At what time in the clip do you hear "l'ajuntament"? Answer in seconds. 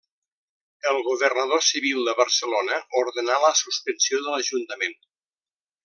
4.37-4.99